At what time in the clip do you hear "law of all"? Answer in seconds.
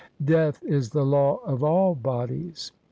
1.05-1.93